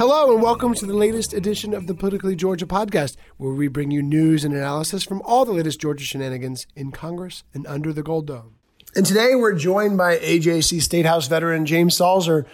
[0.00, 3.90] Hello, and welcome to the latest edition of the Politically Georgia podcast, where we bring
[3.90, 8.02] you news and analysis from all the latest Georgia shenanigans in Congress and under the
[8.02, 8.54] Gold Dome.
[8.96, 12.46] And today we're joined by AJC State House veteran James Salzer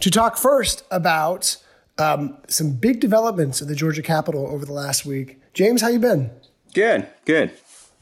[0.00, 1.58] to talk first about
[1.98, 5.42] um, some big developments at the Georgia Capitol over the last week.
[5.52, 6.30] James, how you been?
[6.72, 7.52] Good, good.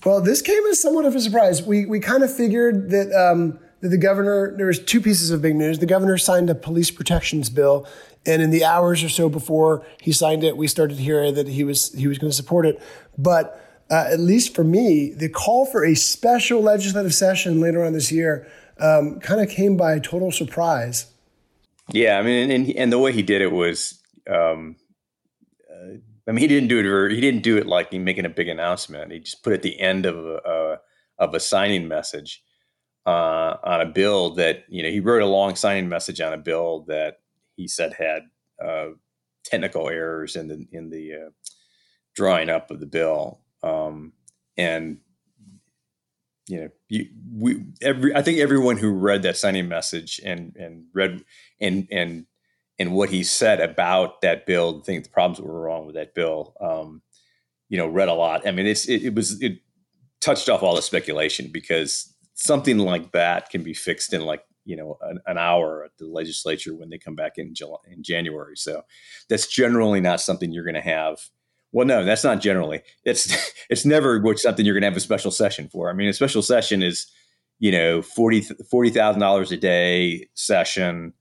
[0.04, 1.60] Well, this came as somewhat of a surprise.
[1.60, 3.12] We we kind of figured that.
[3.12, 5.78] Um, that the governor, there was two pieces of big news.
[5.78, 7.86] The governor signed a police protections bill
[8.24, 11.48] and in the hours or so before he signed it, we started to hear that
[11.48, 12.80] he was he was going to support it.
[13.18, 13.60] But
[13.90, 18.12] uh, at least for me, the call for a special legislative session later on this
[18.12, 18.46] year
[18.78, 21.06] um, kind of came by total surprise.
[21.90, 24.76] Yeah, I mean, and, and the way he did it was, um,
[25.68, 25.96] uh,
[26.28, 26.86] I mean, he didn't do it.
[26.86, 29.10] Or he didn't do it like making a big announcement.
[29.10, 30.76] He just put at the end of a, uh,
[31.18, 32.42] of a signing message
[33.06, 36.38] uh, on a bill that you know he wrote a long signing message on a
[36.38, 37.20] bill that
[37.56, 38.22] he said had
[38.62, 38.88] uh,
[39.44, 41.30] technical errors in the in the uh,
[42.14, 44.12] drawing up of the bill, um,
[44.56, 44.98] and
[46.48, 50.84] you know, you, we every I think everyone who read that signing message and and
[50.92, 51.24] read
[51.60, 52.26] and and
[52.78, 56.14] and what he said about that bill, I think the problems were wrong with that
[56.14, 57.02] bill, um,
[57.68, 58.46] you know, read a lot.
[58.46, 59.60] I mean, it's it, it was it
[60.20, 64.76] touched off all the speculation because something like that can be fixed in like you
[64.76, 68.56] know an, an, hour at the legislature when they come back in July, in January.
[68.56, 68.82] So
[69.28, 71.18] that's generally not something you're going to have.
[71.72, 72.82] Well, no, that's not generally.
[73.04, 75.90] It's it's never something you're going to have a special session for.
[75.90, 77.06] I mean, a special session is
[77.58, 81.12] you know forty forty thousand dollars a day session.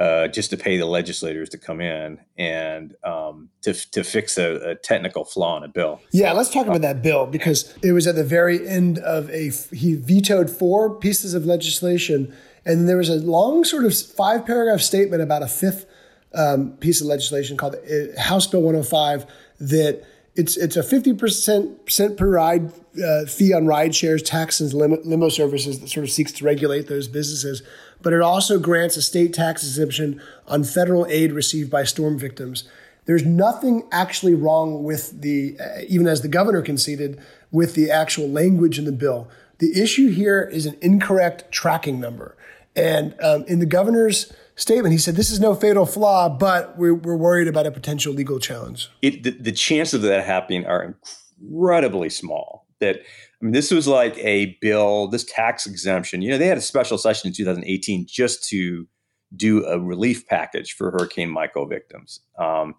[0.00, 4.70] Uh, just to pay the legislators to come in and um, to, to fix a,
[4.70, 6.00] a, technical flaw in a bill.
[6.10, 9.50] Yeah, let's talk about that bill because it was at the very end of a
[9.74, 12.34] he vetoed four pieces of legislation
[12.64, 15.86] and there was a long, sort of five paragraph statement about a fifth
[16.34, 19.26] um, piece of legislation called uh, House Bill 105
[19.60, 20.04] that
[20.36, 22.72] it's it's a 50% cent per ride
[23.04, 26.86] uh, fee on ride shares, taxes, limo, limo services that sort of seeks to regulate
[26.86, 27.62] those businesses.
[28.02, 32.64] But it also grants a state tax exemption on federal aid received by storm victims.
[33.06, 38.28] There's nothing actually wrong with the, uh, even as the governor conceded, with the actual
[38.28, 39.28] language in the bill.
[39.58, 42.36] The issue here is an incorrect tracking number.
[42.76, 46.94] And um, in the governor's statement, he said, This is no fatal flaw, but we're,
[46.94, 48.88] we're worried about a potential legal challenge.
[49.02, 50.94] It, the, the chances of that happening are
[51.40, 52.66] incredibly small.
[52.78, 53.02] That
[53.40, 56.20] I mean, this was like a bill, this tax exemption.
[56.20, 58.86] You know, they had a special session in 2018 just to
[59.34, 62.20] do a relief package for Hurricane Michael victims.
[62.38, 62.74] Um,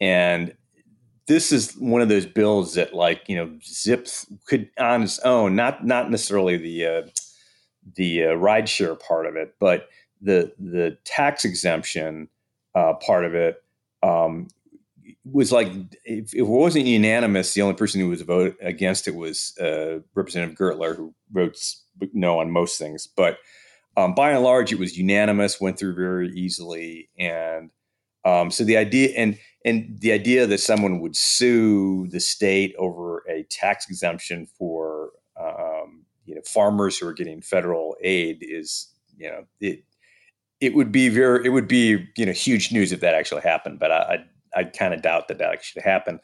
[0.00, 0.54] and
[1.26, 5.56] this is one of those bills that, like, you know, zips could on its own,
[5.56, 7.02] not not necessarily the uh,
[7.94, 9.88] the uh, rideshare part of it, but
[10.20, 12.28] the the tax exemption
[12.74, 13.62] uh, part of it
[14.02, 14.48] um,
[15.30, 15.68] was like
[16.04, 20.00] if, if, it wasn't unanimous, the only person who was vote against it was uh,
[20.14, 21.58] Representative Gertler, who wrote
[22.12, 23.06] no on most things.
[23.06, 23.38] But
[23.96, 27.70] um, by and large, it was unanimous, went through very easily, and
[28.24, 33.22] um, so the idea and and the idea that someone would sue the state over
[33.28, 35.10] a tax exemption for
[35.40, 39.84] um, you know farmers who are getting federal aid is you know it
[40.60, 43.78] it would be very it would be you know huge news if that actually happened
[43.78, 44.18] but i
[44.56, 46.20] i, kind of doubt that that actually happened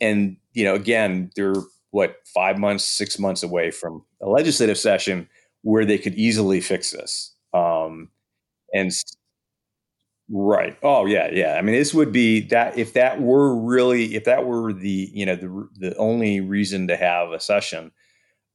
[0.00, 1.54] and you know again they're
[1.90, 5.28] what five months six months away from a legislative session
[5.62, 7.34] where they could easily fix this.
[7.52, 8.08] Um
[8.72, 8.92] and
[10.30, 10.76] right.
[10.82, 11.56] Oh yeah yeah.
[11.58, 15.26] I mean this would be that if that were really if that were the you
[15.26, 17.92] know the the only reason to have a session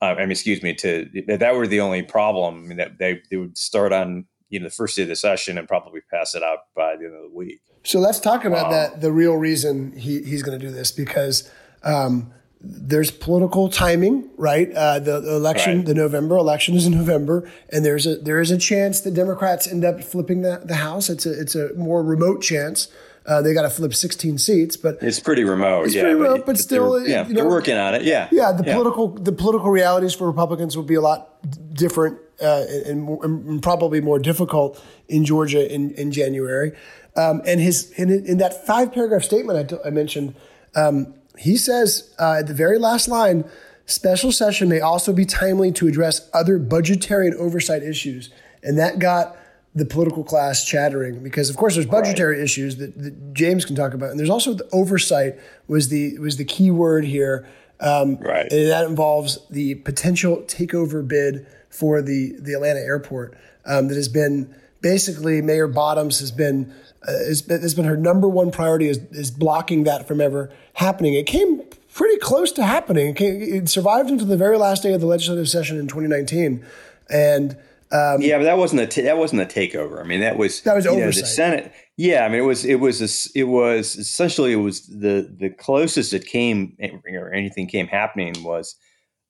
[0.01, 2.97] uh, I mean, excuse me, to if that were the only problem, I mean, that
[2.99, 6.01] they, they would start on you know the first day of the session and probably
[6.11, 7.61] pass it out by the end of the week.
[7.83, 9.01] So let's talk about um, that.
[9.01, 11.49] The real reason he, he's going to do this because
[11.83, 14.71] um, there's political timing, right?
[14.71, 15.85] Uh, the, the, election, right.
[15.85, 19.67] the November election is in November, and there's a there is a chance that Democrats
[19.67, 21.09] end up flipping the, the House.
[21.09, 22.87] It's a it's a more remote chance.
[23.27, 25.85] Uh, they got to flip 16 seats, but it's pretty remote.
[25.85, 28.03] It's yeah, pretty remote, but, but still, yeah, you know, they're working on it.
[28.03, 28.51] Yeah, yeah.
[28.51, 28.73] The yeah.
[28.73, 31.31] political the political realities for Republicans will be a lot
[31.73, 36.73] different uh, and, and, probably more difficult in Georgia in, in January.
[37.15, 40.35] Um, and his in, in, that five paragraph statement I, t- I mentioned,
[40.75, 43.45] um, he says uh, at the very last line,
[43.85, 48.29] special session may also be timely to address other budgetary and oversight issues,
[48.61, 49.37] and that got
[49.75, 52.43] the political class chattering because of course there's budgetary right.
[52.43, 55.37] issues that, that, James can talk about and there's also the oversight
[55.67, 57.47] was the was the key word here
[57.81, 63.89] um, right and that involves the potential takeover bid for the the Atlanta airport um,
[63.89, 66.73] that has been basically Mayor Bottoms has been
[67.07, 70.51] uh, has, been, has been her number one priority is, is blocking that from ever
[70.73, 71.13] happening.
[71.13, 71.61] It came
[71.93, 73.09] pretty close to happening.
[73.09, 76.65] It, came, it survived until the very last day of the legislative session in 2019,
[77.09, 77.57] and
[77.91, 79.99] um, yeah, but that wasn't a t- that wasn't a takeover.
[79.99, 81.15] I mean, that was that was oversight.
[81.15, 81.73] Know, the Senate.
[81.97, 85.49] Yeah, I mean, it was it was a, it was essentially it was the the
[85.49, 86.75] closest it came
[87.13, 88.75] or anything came happening was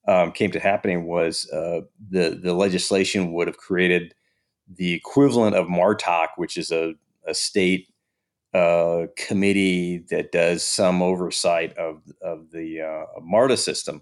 [0.07, 4.13] um, came to happening was uh, the the legislation would have created
[4.73, 6.93] the equivalent of MARTOC, which is a,
[7.27, 7.87] a state
[8.53, 14.01] uh, committee that does some oversight of of the uh, MARTA system,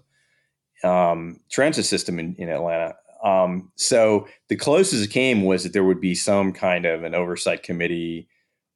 [0.82, 2.94] um, transit system in, in Atlanta.
[3.24, 7.14] Um, so the closest it came was that there would be some kind of an
[7.14, 8.28] oversight committee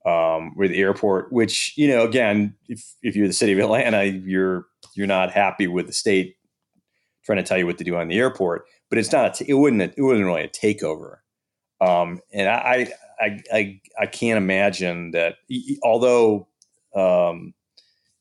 [0.07, 1.33] um, with the airport.
[1.33, 5.67] Which you know, again, if if you're the city of Atlanta, you're you're not happy
[5.67, 6.37] with the state
[7.25, 8.65] trying to tell you what to do on the airport.
[8.89, 9.41] But it's not.
[9.43, 9.83] It wouldn't.
[9.83, 11.19] It wasn't really a takeover.
[11.81, 12.89] Um, and I,
[13.21, 15.37] I, I, I can't imagine that.
[15.83, 16.49] Although,
[16.95, 17.55] um,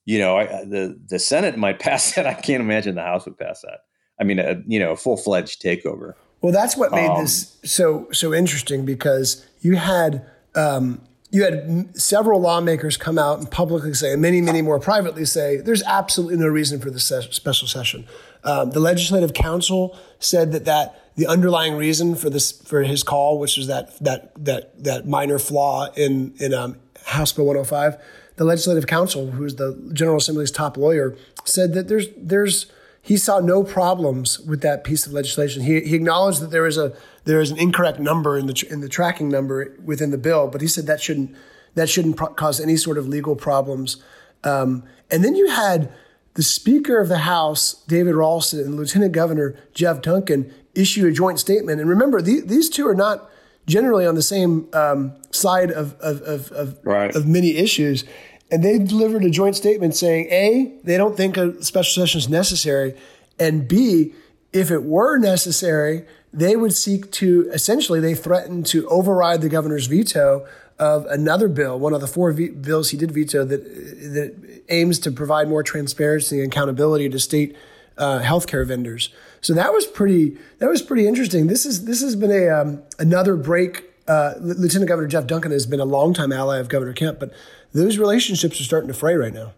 [0.06, 2.28] you know, I, the the Senate might pass that.
[2.28, 3.80] I can't imagine the House would pass that.
[4.20, 6.14] I mean, a, you know, a full fledged takeover.
[6.42, 10.26] Well, that's what made um, this so so interesting because you had
[10.56, 15.26] um, you had several lawmakers come out and publicly say, and many, many more privately
[15.26, 18.08] say, there's absolutely no reason for this special session.
[18.44, 23.40] Um, the Legislative Counsel said that that the underlying reason for this for his call,
[23.40, 27.98] which was that that that that minor flaw in in um, House Bill 105,
[28.38, 32.68] the Legislative Counsel, who is the General Assembly's top lawyer, said that there's there's
[33.08, 35.64] he saw no problems with that piece of legislation.
[35.64, 36.94] He, he acknowledged that there is a
[37.24, 40.60] there is an incorrect number in the in the tracking number within the bill, but
[40.60, 41.34] he said that shouldn't
[41.76, 44.04] that shouldn't pro- cause any sort of legal problems.
[44.44, 45.90] Um, and then you had
[46.34, 51.40] the Speaker of the House, David Ralston, and Lieutenant Governor Jeff Duncan issue a joint
[51.40, 51.80] statement.
[51.80, 53.32] And remember, the, these two are not
[53.68, 57.16] generally on the same um, side of of, of, of, right.
[57.16, 58.04] of many issues.
[58.50, 62.30] And they delivered a joint statement saying, A, they don't think a special session is
[62.30, 62.96] necessary.
[63.40, 64.14] And B,
[64.54, 69.88] if it were necessary, they would seek to essentially, they threatened to override the governor's
[69.88, 70.48] veto
[70.80, 75.00] of another bill, one of the four v- bills he did veto that, that aims
[75.00, 77.56] to provide more transparency and accountability to state
[77.98, 79.10] uh, healthcare vendors.
[79.42, 80.38] So that was pretty.
[80.60, 81.48] That was pretty interesting.
[81.48, 83.86] This is this has been a um, another break.
[84.08, 87.34] Uh, Lieutenant Governor Jeff Duncan has been a longtime ally of Governor Kemp, but
[87.74, 89.54] those relationships are starting to fray right now.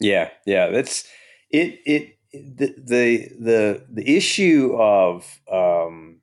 [0.00, 1.04] Yeah, yeah, that's
[1.50, 1.80] it.
[1.84, 6.20] It the the the, the issue of um,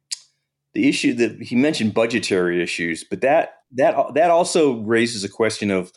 [0.74, 5.72] the issue that he mentioned budgetary issues, but that that that also raises a question
[5.72, 5.92] of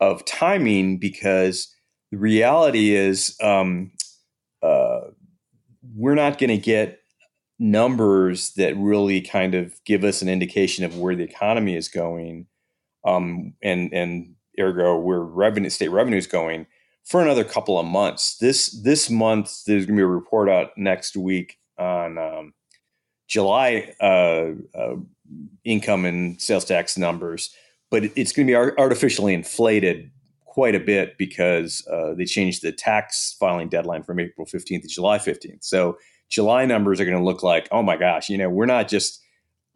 [0.00, 1.74] of timing because
[2.10, 3.92] the reality is um,
[4.62, 5.00] uh,
[5.94, 6.99] we're not going to get
[7.60, 12.46] numbers that really kind of give us an indication of where the economy is going,
[13.04, 16.66] um, and and ergo where revenue state revenue is going
[17.04, 18.38] for another couple of months.
[18.38, 22.54] This this month there's going to be a report out next week on um,
[23.28, 24.96] July uh, uh,
[25.64, 27.54] income and sales tax numbers,
[27.90, 30.10] but it's going to be artificially inflated
[30.46, 34.88] quite a bit because uh, they changed the tax filing deadline from April 15th to
[34.88, 35.62] July 15th.
[35.62, 35.96] So
[36.30, 39.20] July numbers are going to look like, oh my gosh, you know, we're not just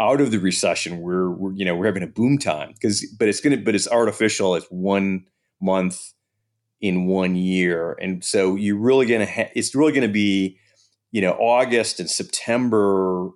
[0.01, 1.01] out of the recession.
[1.01, 3.75] We're, we're you know, we're having a boom time because, but it's going to, but
[3.75, 4.55] it's artificial.
[4.55, 5.27] It's one
[5.61, 6.13] month
[6.81, 7.97] in one year.
[8.01, 10.59] And so you're really going to, ha- it's really going to be,
[11.13, 13.29] you know, August and September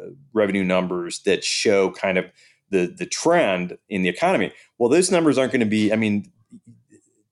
[0.00, 2.26] uh, revenue numbers that show kind of
[2.70, 4.52] the, the trend in the economy.
[4.78, 6.30] Well, those numbers aren't going to be, I mean,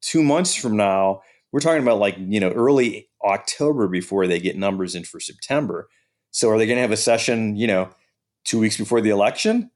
[0.00, 4.56] two months from now, we're talking about like you know early October before they get
[4.56, 5.88] numbers in for September.
[6.30, 7.90] So are they going to have a session, you know,
[8.44, 9.70] two weeks before the election?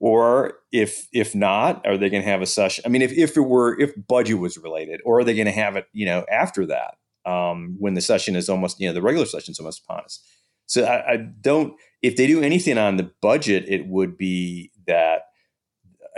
[0.00, 2.84] Or if if not, are they going to have a session?
[2.86, 5.52] I mean, if, if it were if budget was related, or are they going to
[5.52, 6.94] have it, you know, after that
[7.26, 10.22] um, when the session is almost, you know, the regular session is almost upon us.
[10.66, 11.74] So I, I don't.
[12.00, 15.22] If they do anything on the budget, it would be that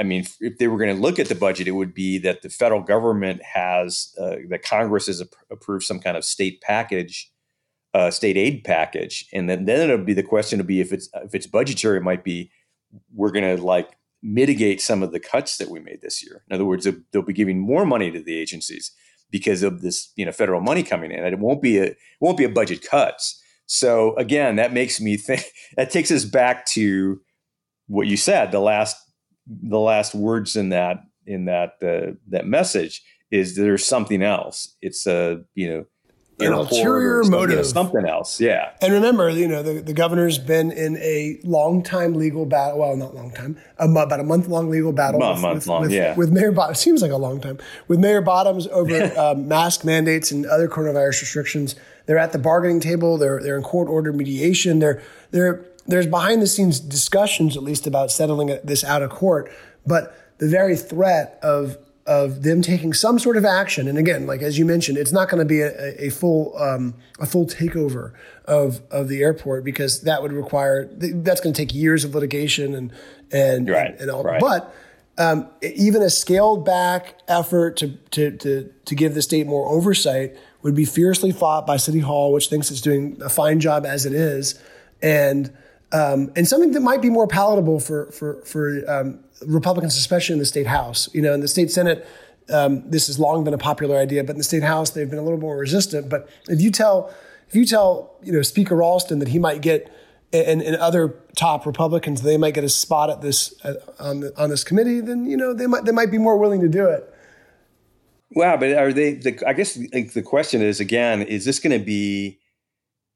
[0.01, 2.41] I mean, if they were going to look at the budget, it would be that
[2.41, 7.31] the federal government has, uh, that Congress has approved some kind of state package,
[7.93, 11.09] uh, state aid package, and then then it'll be the question to be if it's
[11.15, 12.51] if it's budgetary, it might be
[13.15, 13.91] we're going to like
[14.23, 16.43] mitigate some of the cuts that we made this year.
[16.49, 18.93] In other words, they'll be giving more money to the agencies
[19.31, 22.39] because of this, you know, federal money coming in, it won't be a it won't
[22.39, 23.43] be a budget cuts.
[23.67, 25.45] So again, that makes me think
[25.77, 27.21] that takes us back to
[27.87, 28.53] what you said.
[28.53, 28.97] The last
[29.47, 34.77] the last words in that in that uh, that message is there's something else.
[34.81, 35.85] It's a you know
[36.41, 38.41] an ulterior motive, something else.
[38.41, 38.73] Yeah.
[38.81, 42.81] And remember, you know, the, the governor's been in a long time legal battle.
[42.81, 45.23] Well, not long time, about a month long legal battle.
[45.23, 46.15] A month with, long, with, yeah.
[46.17, 47.59] With Mayor Bottoms, seems like a long time.
[47.89, 51.77] With Mayor Bottoms over um, mask mandates and other coronavirus restrictions.
[52.07, 53.19] They're at the bargaining table.
[53.19, 54.79] They're they're in court ordered mediation.
[54.79, 59.53] They're they're there's behind the scenes discussions, at least, about settling this out of court.
[59.87, 64.43] But the very threat of of them taking some sort of action, and again, like
[64.43, 68.13] as you mentioned, it's not going to be a, a full um, a full takeover
[68.47, 72.75] of of the airport because that would require that's going to take years of litigation
[72.75, 72.93] and
[73.31, 74.25] and right, and, and all.
[74.25, 74.41] Right.
[74.41, 74.75] But
[75.19, 80.37] um, even a scaled back effort to, to to to give the state more oversight
[80.63, 84.07] would be fiercely fought by City Hall, which thinks it's doing a fine job as
[84.07, 84.61] it is,
[85.03, 85.53] and
[85.93, 90.39] um, and something that might be more palatable for for for um, Republicans, especially in
[90.39, 91.09] the state House.
[91.13, 92.07] You know, in the state Senate,
[92.53, 95.19] um, this has long been a popular idea, but in the state House, they've been
[95.19, 96.09] a little more resistant.
[96.09, 97.13] But if you tell
[97.49, 99.93] if you tell you know Speaker Ralston that he might get
[100.33, 104.33] and, and other top Republicans they might get a spot at this uh, on the,
[104.41, 106.87] on this committee, then you know they might they might be more willing to do
[106.87, 107.13] it.
[108.33, 109.15] Wow, but are they?
[109.15, 112.40] The, I guess like, the question is again: Is this going to be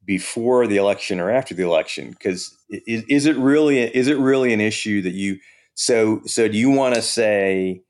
[0.05, 2.11] before the election or after the election?
[2.11, 5.37] Because is, is, it really is it really an issue that you
[5.73, 7.81] so so do you want to say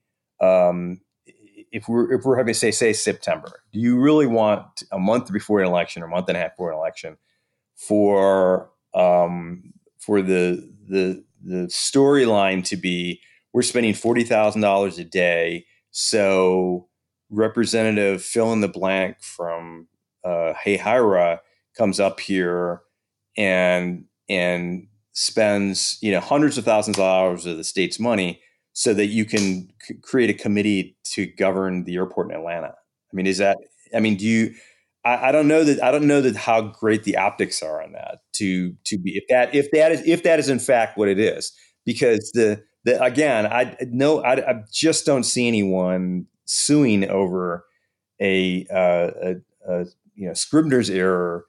[0.41, 1.01] um,
[1.71, 5.31] if we're if we're having to say say September, do you really want a month
[5.31, 7.17] before an election or a month and a half before an election
[7.75, 13.21] for um, for the the the storyline to be
[13.53, 16.87] we're spending forty thousand dollars a day, so
[17.29, 19.87] Representative fill in the blank from
[20.23, 21.39] uh, Hahira
[21.77, 22.81] comes up here
[23.37, 28.41] and and spends you know hundreds of thousands of dollars of the state's money
[28.73, 32.67] so that you can c- create a committee to govern the airport in Atlanta.
[32.67, 33.57] I mean, is that?
[33.95, 34.53] I mean, do you?
[35.05, 35.81] I, I don't know that.
[35.81, 38.19] I don't know that how great the optics are on that.
[38.35, 41.19] To to be if that if that is if that is in fact what it
[41.19, 41.53] is,
[41.85, 47.65] because the the again, I no, I, I just don't see anyone suing over
[48.21, 49.35] a, uh, a,
[49.67, 51.45] a you know scrivener's error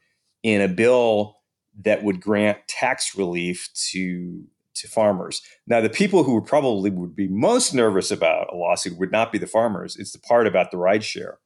[0.47, 1.39] in a bill
[1.83, 4.45] that would grant tax relief to
[4.77, 5.43] to farmers.
[5.67, 9.33] Now, the people who would probably would be most nervous about a lawsuit would not
[9.33, 9.97] be the farmers.
[9.97, 11.39] It's the part about the ride share,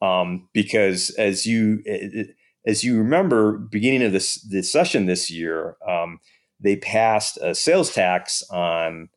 [0.00, 1.82] um, because as you
[2.64, 6.20] as you remember, beginning of this this session this year, um,
[6.60, 9.08] they passed a sales tax on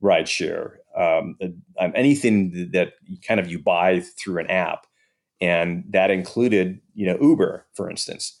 [0.00, 1.36] ride share um,
[1.80, 2.92] on anything that
[3.26, 4.86] kind of you buy through an app,
[5.40, 8.38] and that included you know Uber, for instance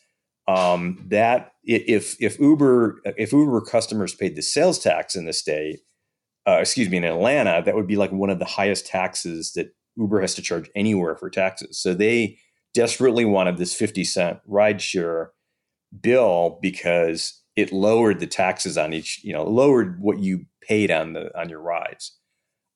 [0.48, 5.80] um, that if if Uber if Uber customers paid the sales tax in the state,
[6.46, 9.68] uh, excuse me, in Atlanta, that would be like one of the highest taxes that
[9.96, 11.80] Uber has to charge anywhere for taxes.
[11.80, 12.38] So they
[12.74, 15.28] desperately wanted this fifty cent rideshare
[16.00, 21.12] bill because it lowered the taxes on each, you know, lowered what you paid on
[21.12, 22.18] the on your rides.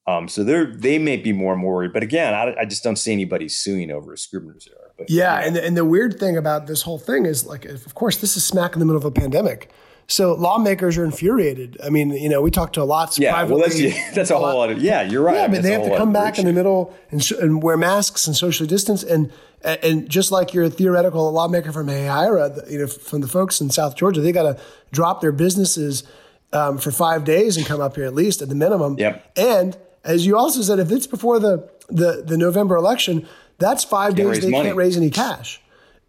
[0.09, 2.85] Um, so they're they may be more and more worried, but again, I, I just
[2.85, 4.93] don't see anybody suing over a scrivener's error.
[4.97, 7.65] But, yeah, yeah, and the, and the weird thing about this whole thing is like,
[7.65, 9.71] of course, this is smack in the middle of a pandemic.
[10.09, 11.79] So lawmakers are infuriated.
[11.83, 13.61] I mean, you know, we talk to lots yeah, privately.
[13.61, 15.03] Well, that's, that's a whole lot of yeah.
[15.03, 15.35] You're right.
[15.35, 17.77] Yeah, but that's they have to come back in the middle and, sh- and wear
[17.77, 19.33] masks and socially distance and
[19.63, 23.97] and just like your theoretical lawmaker from Hahira, you know, from the folks in South
[23.97, 26.05] Georgia, they got to drop their businesses
[26.53, 28.97] um, for five days and come up here at least at the minimum.
[28.97, 29.33] Yep.
[29.37, 34.17] And as you also said, if it's before the the, the November election, that's 5
[34.17, 34.71] can't days they money.
[34.71, 35.61] can't raise any cash.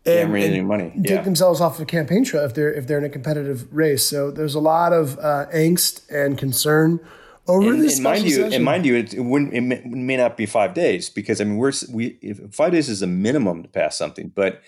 [0.05, 0.93] Can't raise any money.
[1.03, 4.05] Take themselves off the campaign trail if they're if they're in a competitive race.
[4.05, 7.01] So there's a lot of uh, angst and concern
[7.47, 8.53] over and, this and mind you, session?
[8.53, 11.41] and mind you, it, it wouldn't it may, it may not be five days because
[11.41, 14.61] I mean we're we if five days is a minimum to pass something, but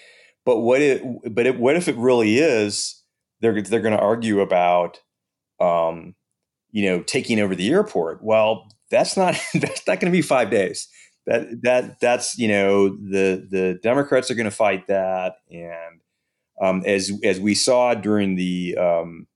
[0.45, 3.03] but what it but it, what if it really is?
[3.41, 4.99] They're they're going to argue about,
[5.59, 6.15] um,
[6.71, 8.21] you know, taking over the airport.
[8.21, 10.87] Well, that's not that's not going to be five days.
[11.25, 16.01] That that that's you know the the Democrats are going to fight that, and
[16.61, 19.27] um, as as we saw during the um,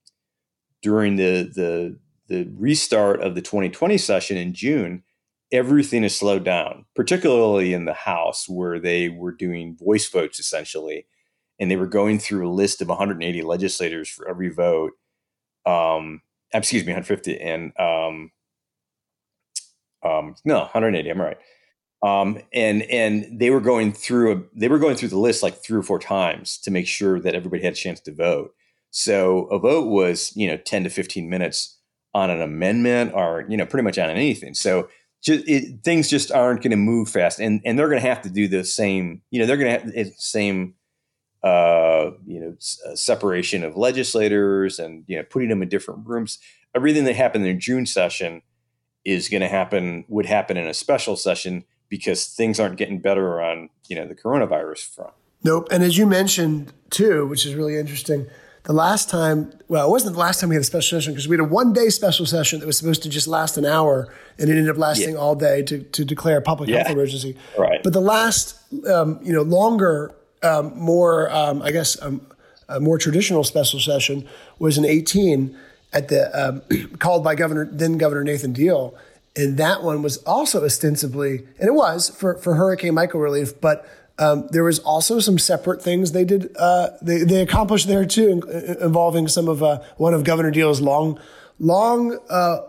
[0.82, 5.04] during the the the restart of the 2020 session in June,
[5.52, 11.06] everything is slowed down, particularly in the House where they were doing voice votes essentially,
[11.60, 14.94] and they were going through a list of 180 legislators for every vote.
[15.66, 16.22] Um,
[16.54, 18.32] excuse me, 150 and um,
[20.04, 21.10] um, no 180.
[21.10, 21.38] I'm right.
[22.04, 25.64] Um, and and they were going through a, they were going through the list like
[25.64, 28.54] three or four times to make sure that everybody had a chance to vote.
[28.92, 31.80] So a vote was you know 10 to 15 minutes
[32.14, 34.54] on an amendment or you know pretty much on anything.
[34.54, 34.90] So
[35.24, 38.22] just, it, things just aren't going to move fast, and and they're going to have
[38.24, 39.22] to do the same.
[39.32, 40.74] You know they're going to have the same
[41.42, 42.56] uh, you know
[42.86, 46.40] uh, separation of legislators and you know putting them in different rooms.
[46.76, 48.42] Everything that happened in the June session
[49.06, 53.42] is going to happen would happen in a special session because things aren't getting better
[53.42, 55.14] on you know the coronavirus front.
[55.44, 55.68] Nope.
[55.72, 58.28] And as you mentioned too, which is really interesting,
[58.64, 61.28] the last time, well, it wasn't the last time we had a special session because
[61.28, 64.08] we had a one day special session that was supposed to just last an hour
[64.40, 65.20] and it ended up lasting Yeah.
[65.20, 67.36] all day to, to declare a public health emergency.
[67.60, 67.84] Right.
[67.84, 68.56] But the last,
[68.88, 72.26] um, you know, longer, um, more, um, I guess, um,
[72.70, 74.26] a more traditional special session
[74.60, 75.58] was in 18
[75.94, 76.62] at the, um,
[77.00, 78.96] called by Governor, then Governor Nathan Deal.
[79.36, 83.88] And that one was also ostensibly, and it was for, for Hurricane Michael relief, but
[84.20, 86.56] um, there was also some separate things they did.
[86.58, 90.82] Uh, they they accomplished there too, in- involving some of uh, one of Governor Deal's
[90.82, 91.20] long,
[91.60, 92.60] long uh,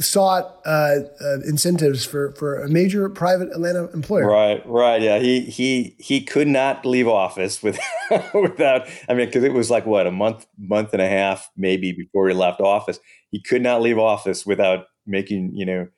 [0.00, 4.26] sought uh, uh, incentives for for a major private Atlanta employer.
[4.26, 5.18] Right, right, yeah.
[5.18, 7.78] He he he could not leave office with
[8.34, 8.88] without.
[9.08, 12.28] I mean, because it was like what a month, month and a half maybe before
[12.28, 12.98] he left office.
[13.30, 15.88] He could not leave office without making you know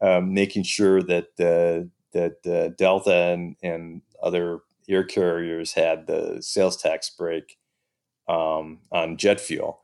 [0.00, 6.38] um, making sure that uh, that uh, Delta and and other air carriers had the
[6.40, 7.56] sales tax break
[8.28, 9.80] um, on jet fuel,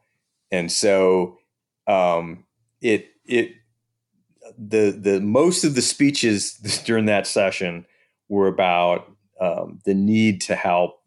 [0.50, 1.38] and so
[1.86, 2.44] um,
[2.82, 3.52] it it
[4.58, 7.86] the the most of the speeches during that session
[8.28, 9.10] were about
[9.40, 11.00] um, the need to help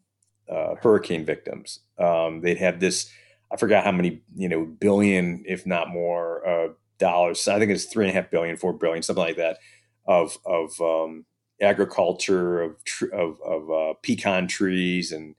[0.50, 1.80] uh, hurricane victims.
[1.98, 3.10] Um, they'd have this,
[3.50, 7.48] I forgot how many, you know, billion, if not more, uh, dollars.
[7.48, 9.58] I think it's three and a half billion, four billion, something like that,
[10.06, 11.24] of of um,
[11.60, 15.34] agriculture, of tr- of, of uh, pecan trees, and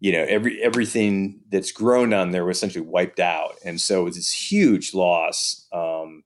[0.00, 4.04] you know, every everything that's grown on there was essentially wiped out, and so it
[4.04, 5.66] was this huge loss.
[5.72, 6.24] Um,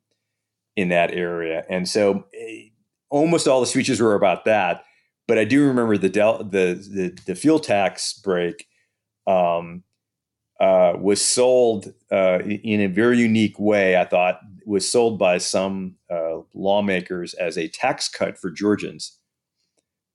[0.77, 1.65] in that area.
[1.69, 2.69] And so eh,
[3.11, 4.85] almost all the speeches were about that.
[5.29, 8.67] But I do remember the del- the, the the fuel tax break
[9.27, 9.85] um,
[10.61, 13.97] uh, was sold uh, in a very unique way.
[13.97, 19.19] I thought was sold by some uh, lawmakers as a tax cut for Georgians.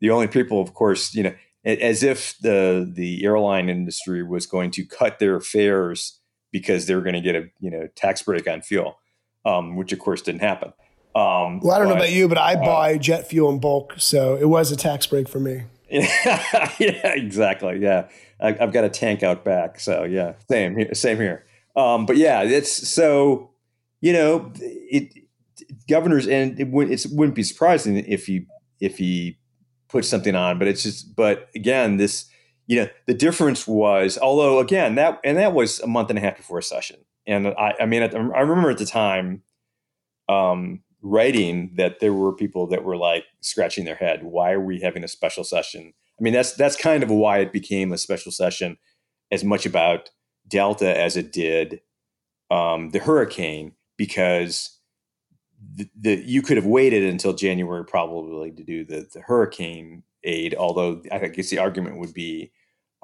[0.02, 1.34] The only people, of course, you know,
[1.65, 6.20] as if the the airline industry was going to cut their fares
[6.52, 8.98] because they were going to get a you know tax break on fuel
[9.48, 10.74] um, which of course didn't happen.
[11.15, 14.36] Um, Well, I don't know about you, but I buy jet fuel in bulk, so
[14.36, 15.63] it was a tax break for me.
[15.89, 17.80] yeah, exactly.
[17.80, 20.93] Yeah, I, I've got a tank out back, so yeah, same here.
[20.93, 21.46] Same here.
[21.76, 23.52] Um, but yeah, it's so
[24.02, 25.13] you know it.
[25.89, 28.46] Governors and it wouldn't, it wouldn't be surprising if he
[28.80, 29.37] if he
[29.89, 31.15] put something on, but it's just.
[31.15, 32.30] But again, this
[32.67, 36.21] you know the difference was although again that and that was a month and a
[36.21, 39.43] half before a session, and I I mean the- I remember at the time.
[40.30, 44.80] Um, writing that there were people that were like scratching their head why are we
[44.80, 48.32] having a special session i mean that's that's kind of why it became a special
[48.32, 48.78] session
[49.32, 50.10] as much about
[50.47, 51.82] delta as it did
[52.50, 54.77] um, the hurricane because
[55.76, 60.56] the, the you could have waited until january probably to do the, the hurricane aid
[60.58, 62.52] although i guess the argument would be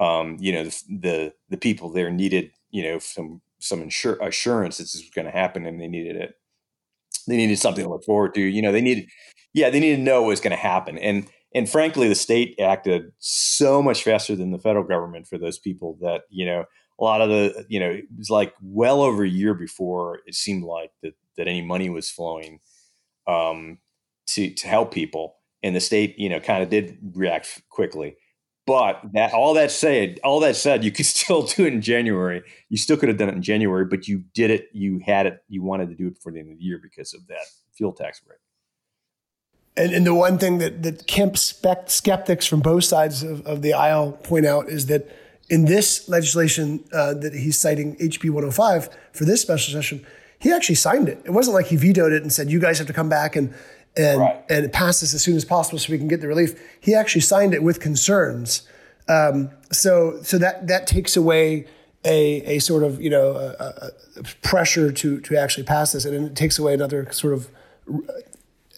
[0.00, 4.78] um, you know the, the the people there needed you know some some insur- assurance
[4.78, 6.34] this is going to happen and they needed it
[7.26, 8.40] they needed something to look forward to.
[8.40, 9.08] You know, they needed,
[9.52, 10.98] yeah, they needed to know what was going to happen.
[10.98, 15.58] And and frankly, the state acted so much faster than the federal government for those
[15.58, 16.64] people that you know
[17.00, 20.34] a lot of the you know it was like well over a year before it
[20.34, 22.60] seemed like that that any money was flowing
[23.26, 23.78] um,
[24.28, 28.16] to to help people, and the state you know kind of did react quickly.
[28.66, 32.42] But that all that said, all that said, you could still do it in January.
[32.68, 34.68] You still could have done it in January, but you did it.
[34.72, 35.42] You had it.
[35.48, 37.44] You wanted to do it before the end of the year because of that
[37.76, 38.38] fuel tax break.
[39.76, 43.62] And, and the one thing that, that Kemp spec- skeptics from both sides of, of
[43.62, 45.08] the aisle point out is that
[45.50, 50.06] in this legislation uh, that he's citing, HB 105, for this special session,
[50.44, 51.22] he actually signed it.
[51.24, 53.54] It wasn't like he vetoed it and said, you guys have to come back and,
[53.96, 54.44] and, right.
[54.50, 56.60] and pass this as soon as possible so we can get the relief.
[56.78, 58.68] He actually signed it with concerns.
[59.08, 61.66] Um, so, so that, that takes away
[62.04, 66.04] a, a sort of, you know, a, a pressure to, to actually pass this.
[66.04, 67.48] And it takes away another sort of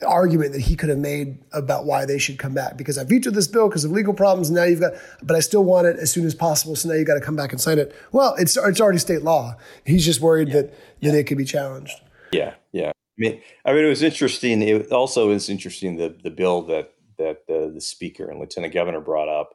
[0.06, 3.34] argument that he could have made about why they should come back because I vetoed
[3.34, 4.48] this bill because of legal problems.
[4.48, 6.76] And now you've got, but I still want it as soon as possible.
[6.76, 7.94] So now you got to come back and sign it.
[8.12, 9.56] Well, it's it's already state law.
[9.84, 10.54] He's just worried yeah.
[10.54, 12.00] that that it could be challenged.
[12.32, 12.90] Yeah, yeah.
[12.90, 14.60] I mean, I mean, it was interesting.
[14.62, 19.00] It also is interesting the the bill that that the, the speaker and lieutenant governor
[19.00, 19.54] brought up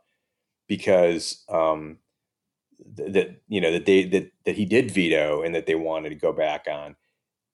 [0.68, 1.98] because um,
[2.98, 6.10] th- that you know that they that that he did veto and that they wanted
[6.10, 6.96] to go back on.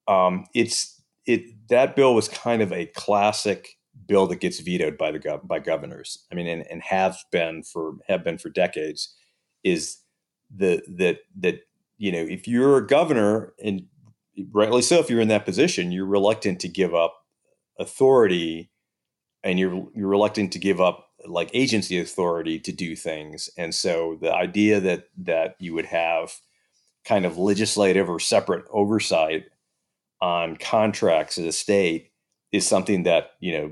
[0.08, 0.97] Um, it's
[1.28, 5.46] it that bill was kind of a classic bill that gets vetoed by the gov-
[5.48, 6.26] by governors.
[6.32, 9.14] I mean, and, and have been for have been for decades.
[9.64, 9.98] Is
[10.56, 11.60] the that that
[11.98, 13.84] you know if you're a governor and
[14.52, 17.26] rightly so if you're in that position you're reluctant to give up
[17.80, 18.72] authority
[19.44, 24.18] and you're you're reluctant to give up like agency authority to do things and so
[24.22, 26.34] the idea that that you would have
[27.04, 29.46] kind of legislative or separate oversight
[30.22, 32.12] on contracts as a state
[32.52, 33.72] is something that you know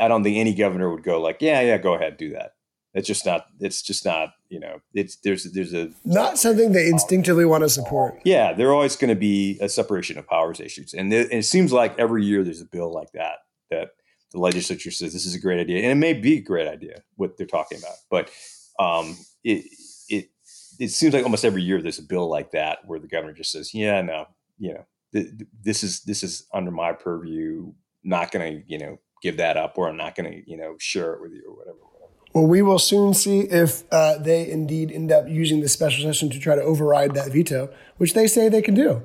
[0.00, 2.52] I don't think any governor would go like, yeah, yeah, go ahead, do that.
[2.94, 3.46] It's just not.
[3.60, 4.32] It's just not.
[4.48, 8.20] You know, it's there's there's a not something they instinctively want to support.
[8.24, 11.72] Yeah, there always going to be a separation of powers issues, and, and it seems
[11.72, 13.90] like every year there's a bill like that that
[14.32, 17.02] the legislature says this is a great idea, and it may be a great idea
[17.16, 18.30] what they're talking about, but
[18.78, 19.66] um, it
[20.08, 20.30] it
[20.80, 23.52] it seems like almost every year there's a bill like that where the governor just
[23.52, 24.26] says, yeah, no,
[24.58, 27.72] you know, this is this is under my purview.
[28.04, 30.76] Not going to you know give that up, or I'm not going to you know
[30.78, 31.78] share it with you or whatever.
[32.34, 36.28] Well, we will soon see if uh, they indeed end up using the special session
[36.30, 39.02] to try to override that veto, which they say they can do.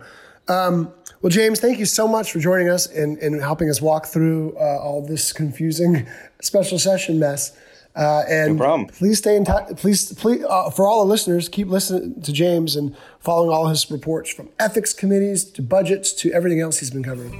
[0.50, 4.08] Um, well, James, thank you so much for joining us and, and helping us walk
[4.08, 6.06] through uh, all this confusing
[6.42, 7.58] special session mess.
[7.96, 9.78] Uh, and no please stay in touch.
[9.78, 13.90] Please, please, uh, for all the listeners, keep listening to James and following all his
[13.92, 17.32] reports from ethics committees to budgets to everything else he's been covering.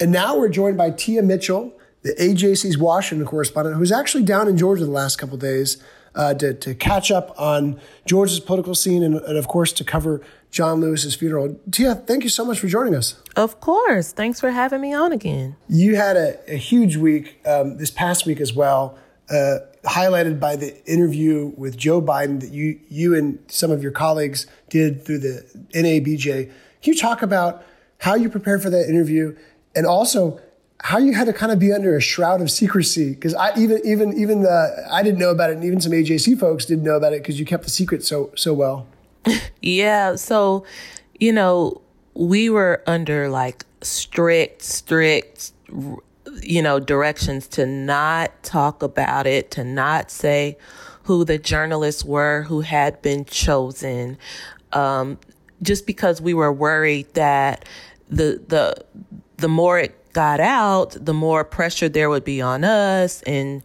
[0.00, 1.72] And now we're joined by Tia Mitchell,
[2.02, 5.82] the AJC's Washington correspondent, who's actually down in Georgia the last couple days
[6.14, 10.20] uh, to, to catch up on Georgia's political scene and, and, of course, to cover
[10.50, 11.60] John Lewis's funeral.
[11.70, 13.20] Tia, thank you so much for joining us.
[13.36, 14.12] Of course.
[14.12, 15.56] Thanks for having me on again.
[15.68, 18.98] You had a, a huge week um, this past week as well,
[19.30, 23.92] uh, highlighted by the interview with Joe Biden that you, you and some of your
[23.92, 26.50] colleagues did through the NABJ.
[26.82, 27.64] Can you talk about
[27.98, 29.36] how you prepared for that interview
[29.74, 30.40] and also
[30.80, 33.80] how you had to kind of be under a shroud of secrecy because I even
[33.84, 36.96] even even the I didn't know about it and even some AJC folks didn't know
[36.96, 38.86] about it because you kept the secret so so well.
[39.62, 40.64] yeah, so
[41.18, 41.80] you know
[42.14, 45.52] we were under like strict strict
[46.42, 50.56] you know directions to not talk about it to not say
[51.04, 54.18] who the journalists were who had been chosen
[54.72, 55.18] um,
[55.62, 57.64] just because we were worried that
[58.08, 58.74] the the
[59.38, 63.22] the more it got out, the more pressure there would be on us.
[63.22, 63.62] And,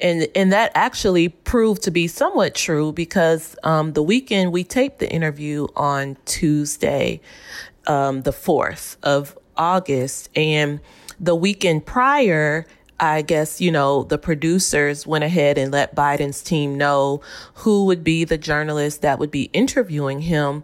[0.00, 5.00] and, and that actually proved to be somewhat true because, um, the weekend we taped
[5.00, 7.20] the interview on Tuesday,
[7.88, 10.30] um, the 4th of August.
[10.36, 10.78] And
[11.18, 12.64] the weekend prior,
[13.00, 17.22] I guess, you know, the producers went ahead and let Biden's team know
[17.54, 20.62] who would be the journalist that would be interviewing him.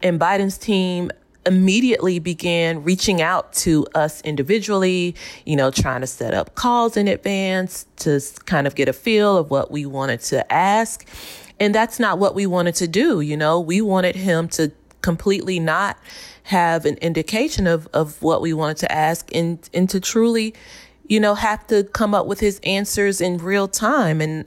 [0.00, 1.10] And Biden's team
[1.46, 7.08] immediately began reaching out to us individually, you know, trying to set up calls in
[7.08, 11.06] advance to kind of get a feel of what we wanted to ask.
[11.58, 13.20] And that's not what we wanted to do.
[13.20, 15.96] You know, we wanted him to completely not
[16.44, 20.54] have an indication of, of what we wanted to ask and, and to truly,
[21.08, 24.20] you know, have to come up with his answers in real time.
[24.20, 24.44] And,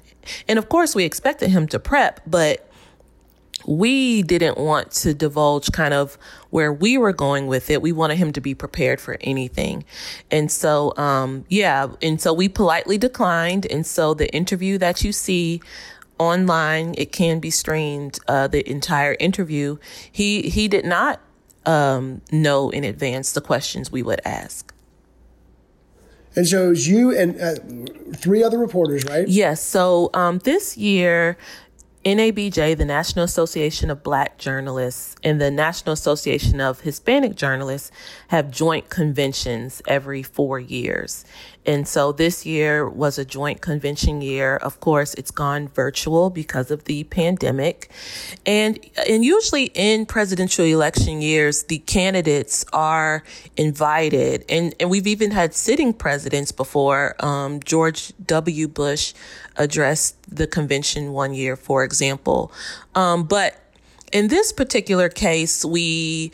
[0.47, 2.68] and of course we expected him to prep, but
[3.65, 6.17] we didn't want to divulge kind of
[6.49, 7.81] where we were going with it.
[7.81, 9.83] We wanted him to be prepared for anything.
[10.31, 11.87] And so, um, yeah.
[12.01, 13.65] And so we politely declined.
[13.65, 15.61] And so the interview that you see
[16.17, 19.77] online, it can be streamed, uh, the entire interview.
[20.11, 21.21] He, he did not,
[21.65, 24.73] um, know in advance the questions we would ask.
[26.35, 27.55] And so it was you and uh,
[28.15, 29.27] three other reporters, right?
[29.27, 29.61] Yes.
[29.61, 31.37] So um, this year,
[32.05, 37.91] NABJ, the National Association of Black Journalists, and the National Association of Hispanic Journalists
[38.29, 41.25] have joint conventions every four years.
[41.65, 44.57] And so this year was a joint convention year.
[44.57, 47.91] Of course, it's gone virtual because of the pandemic.
[48.45, 53.23] And, and usually in presidential election years, the candidates are
[53.57, 54.45] invited.
[54.49, 57.15] And, and we've even had sitting presidents before.
[57.19, 58.67] Um, George W.
[58.67, 59.13] Bush
[59.57, 62.51] addressed the convention one year, for example.
[62.95, 63.55] Um, but
[64.11, 66.31] in this particular case, we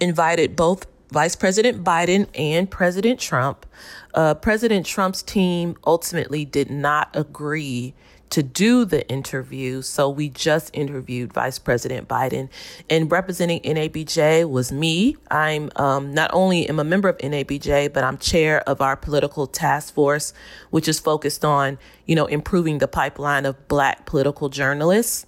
[0.00, 3.66] invited both Vice President Biden and President Trump.
[4.14, 7.92] Uh, President Trump's team ultimately did not agree
[8.30, 9.82] to do the interview.
[9.82, 12.48] So we just interviewed Vice President Biden
[12.88, 15.16] and representing NABJ was me.
[15.30, 19.46] I'm um, not only am a member of NABJ, but I'm chair of our political
[19.46, 20.32] task force,
[20.70, 25.26] which is focused on, you know, improving the pipeline of black political journalists.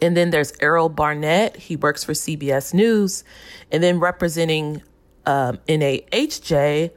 [0.00, 1.56] And then there's Errol Barnett.
[1.56, 3.24] He works for CBS News.
[3.70, 4.82] And then representing
[5.26, 6.90] um, NAHJ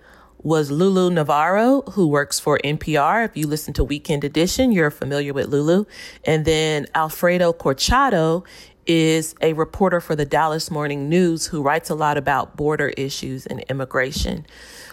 [0.43, 3.25] was Lulu Navarro, who works for NPR.
[3.25, 5.85] If you listen to Weekend Edition, you're familiar with Lulu.
[6.25, 8.43] And then Alfredo Corchado
[8.87, 13.45] is a reporter for the Dallas Morning News who writes a lot about border issues
[13.45, 14.45] and immigration.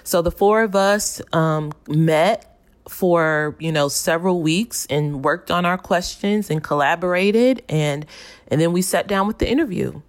[0.05, 2.48] So the four of us um, met
[2.89, 8.07] for you know several weeks and worked on our questions and collaborated and
[8.49, 10.01] and then we sat down with the interview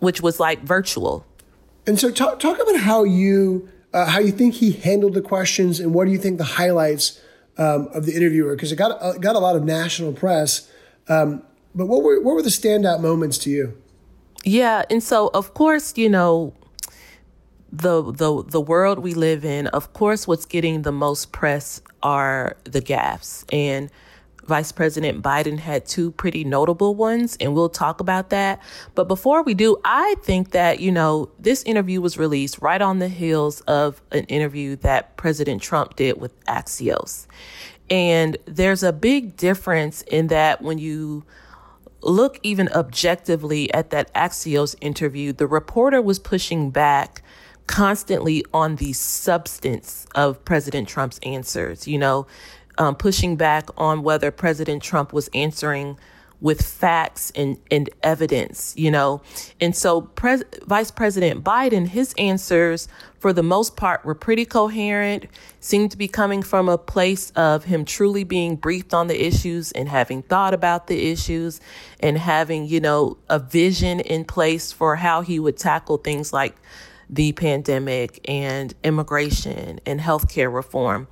[0.00, 1.24] which was like virtual.
[1.86, 5.80] And so talk, talk about how you uh, how you think he handled the questions
[5.80, 7.20] and what do you think the highlights
[7.56, 10.70] um, of the interviewer because it got uh, got a lot of national press
[11.08, 11.42] um,
[11.74, 13.76] but what were what were the standout moments to you?
[14.44, 16.52] Yeah and so of course you know
[17.78, 22.56] the the the world we live in of course what's getting the most press are
[22.64, 23.90] the gaffes and
[24.48, 28.58] Vice President Biden had two pretty notable ones, and we'll talk about that.
[28.94, 32.98] But before we do, I think that, you know, this interview was released right on
[32.98, 37.26] the heels of an interview that President Trump did with Axios.
[37.90, 41.24] And there's a big difference in that when you
[42.00, 47.22] look even objectively at that Axios interview, the reporter was pushing back
[47.68, 51.86] constantly on the substance of President Trump's answers.
[51.86, 52.26] You know,
[52.78, 55.96] um, pushing back on whether President Trump was answering
[56.40, 59.20] with facts and, and evidence, you know.
[59.60, 62.86] And so Pres- Vice President Biden, his answers
[63.18, 65.26] for the most part were pretty coherent,
[65.58, 69.72] seemed to be coming from a place of him truly being briefed on the issues
[69.72, 71.60] and having thought about the issues
[71.98, 76.54] and having, you know, a vision in place for how he would tackle things like
[77.10, 81.08] the pandemic and immigration and healthcare reform.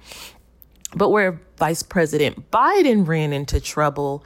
[0.95, 4.25] But where Vice President Biden ran into trouble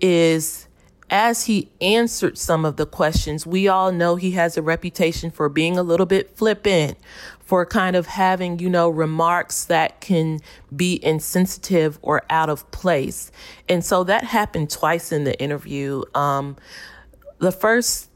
[0.00, 0.66] is
[1.10, 5.48] as he answered some of the questions, we all know he has a reputation for
[5.48, 6.96] being a little bit flippant,
[7.50, 10.38] for kind of having, you know, remarks that can
[10.74, 13.32] be insensitive or out of place.
[13.68, 16.04] And so that happened twice in the interview.
[16.14, 16.54] Um,
[17.38, 18.08] the first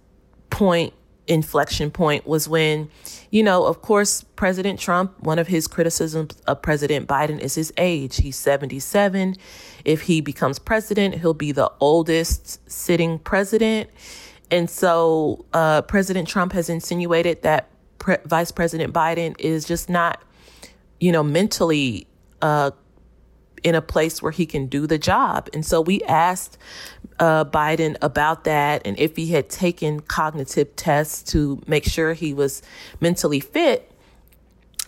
[0.51, 0.95] point
[1.27, 2.91] inflection point was when,
[3.31, 7.73] you know, of course, President Trump, one of his criticisms of President Biden is his
[7.77, 8.17] age.
[8.17, 9.37] He's 77.
[9.85, 13.91] If he becomes president, he'll be the oldest sitting president.
[14.51, 20.23] And so uh, President Trump has insinuated that Pre- Vice President Biden is just not,
[21.01, 22.07] you know, mentally
[22.43, 22.71] uh,
[23.65, 25.49] in a place where he can do the job.
[25.53, 26.59] And so we asked
[27.19, 32.35] uh, Biden about that and if he had taken cognitive tests to make sure he
[32.35, 32.63] was
[33.01, 33.91] mentally fit.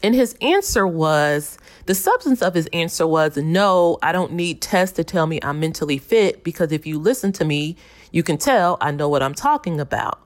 [0.02, 4.94] And his answer was the substance of his answer was no, I don't need tests
[4.96, 7.76] to tell me I'm mentally fit because if you listen to me,
[8.12, 10.20] you can tell I know what I'm talking about.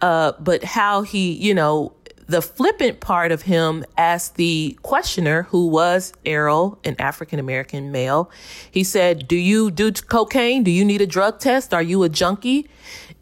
[0.00, 1.92] Uh, but how he, you know,
[2.30, 8.30] the flippant part of him asked the questioner, who was Errol, an African American male,
[8.70, 10.62] he said, Do you do cocaine?
[10.62, 11.74] Do you need a drug test?
[11.74, 12.68] Are you a junkie?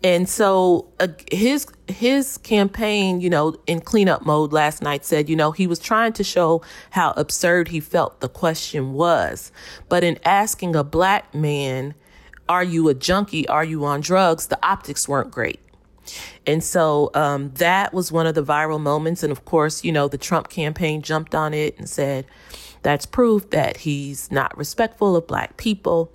[0.05, 5.35] And so uh, his his campaign, you know, in cleanup mode last night said, you
[5.35, 9.51] know, he was trying to show how absurd he felt the question was.
[9.89, 11.95] But in asking a black man,
[12.49, 13.49] are you a junkie?
[13.49, 14.49] Are you on drugs?
[14.49, 15.61] The optics weren't great.
[16.47, 19.23] And so um, that was one of the viral moments.
[19.23, 22.27] And of course, you know, the Trump campaign jumped on it and said,
[22.83, 26.13] that's proof that he's not respectful of black people.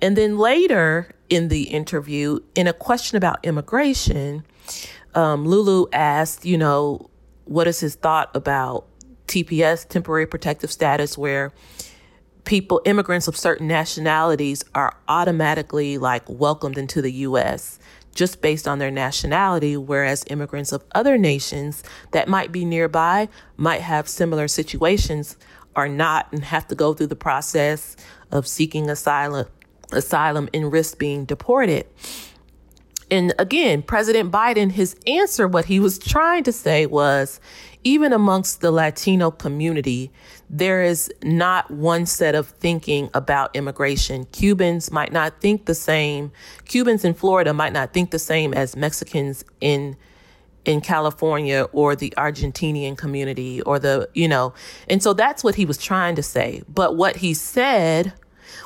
[0.00, 4.44] And then later in the interview, in a question about immigration,
[5.14, 7.08] um, Lulu asked, you know,
[7.44, 8.86] what is his thought about
[9.28, 11.52] TPS, temporary protective status, where
[12.44, 17.78] people, immigrants of certain nationalities, are automatically like welcomed into the U.S.
[18.14, 23.80] just based on their nationality, whereas immigrants of other nations that might be nearby might
[23.80, 25.36] have similar situations
[25.74, 27.96] are not and have to go through the process
[28.30, 29.46] of seeking asylum
[29.92, 31.86] asylum and risk being deported.
[33.10, 37.40] And again, President Biden, his answer, what he was trying to say was
[37.84, 40.10] even amongst the Latino community,
[40.52, 44.26] there is not one set of thinking about immigration.
[44.26, 46.30] Cubans might not think the same.
[46.66, 49.96] Cubans in Florida might not think the same as Mexicans in
[50.64, 54.54] in California or the Argentinian community or the, you know,
[54.88, 56.62] and so that's what he was trying to say.
[56.68, 58.12] But what he said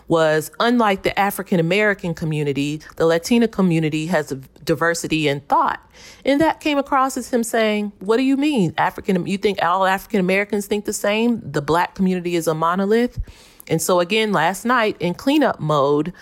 [0.08, 5.80] was unlike the African American community, the Latina community has a diversity in thought.
[6.24, 8.74] And that came across as him saying, What do you mean?
[8.78, 11.40] African, you think all African Americans think the same?
[11.44, 13.18] The black community is a monolith?
[13.68, 16.12] And so again, last night in cleanup mode,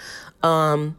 [0.43, 0.97] um,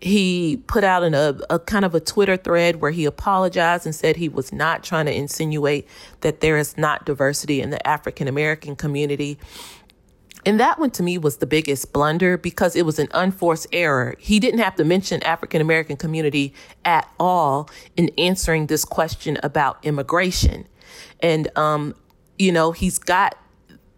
[0.00, 3.94] he put out an, a, a kind of a Twitter thread where he apologized and
[3.94, 5.88] said he was not trying to insinuate
[6.20, 9.38] that there is not diversity in the African American community.
[10.46, 14.14] And that one to me was the biggest blunder because it was an unforced error.
[14.18, 16.52] He didn't have to mention African American community
[16.84, 20.66] at all in answering this question about immigration.
[21.20, 21.94] And, um,
[22.38, 23.36] you know, he's got,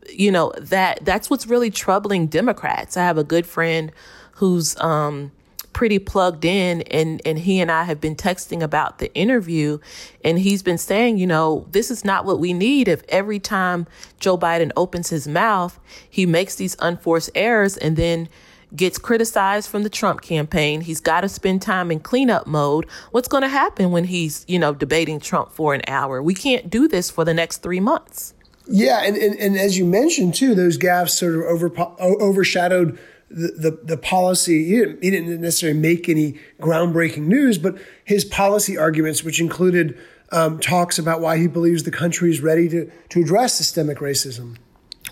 [0.08, 2.96] you know, that, that's what's really troubling Democrats.
[2.96, 3.90] I have a good friend
[4.32, 5.32] who's, um,
[5.76, 9.78] pretty plugged in and and he and I have been texting about the interview
[10.24, 13.86] and he's been saying, you know, this is not what we need if every time
[14.18, 18.30] Joe Biden opens his mouth, he makes these unforced errors and then
[18.74, 20.80] gets criticized from the Trump campaign.
[20.80, 22.86] He's got to spend time in cleanup mode.
[23.10, 26.22] What's going to happen when he's, you know, debating Trump for an hour?
[26.22, 28.32] We can't do this for the next 3 months.
[28.66, 32.98] Yeah, and, and, and as you mentioned too, those gaffes sort of over, overshadowed
[33.30, 38.24] the, the, the policy, he didn't, he didn't, necessarily make any groundbreaking news, but his
[38.24, 39.98] policy arguments, which included
[40.32, 44.56] um, talks about why he believes the country is ready to, to address systemic racism.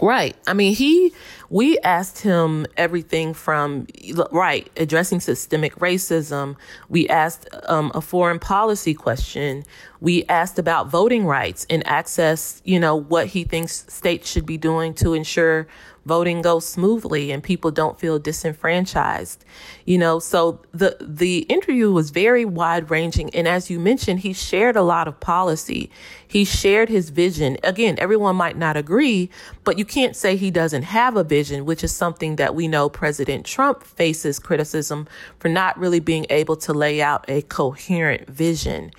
[0.00, 0.36] Right.
[0.46, 1.12] I mean, he,
[1.50, 3.86] we asked him everything from,
[4.32, 6.56] right, addressing systemic racism.
[6.88, 9.64] We asked um, a foreign policy question.
[10.00, 14.58] We asked about voting rights and access, you know, what he thinks states should be
[14.58, 15.68] doing to ensure
[16.04, 19.44] voting goes smoothly and people don't feel disenfranchised.
[19.84, 24.32] You know, so the the interview was very wide ranging and as you mentioned, he
[24.32, 25.90] shared a lot of policy.
[26.26, 27.58] He shared his vision.
[27.62, 29.30] Again, everyone might not agree,
[29.62, 32.88] but you can't say he doesn't have a vision, which is something that we know
[32.88, 35.06] President Trump faces criticism
[35.38, 38.90] for not really being able to lay out a coherent vision.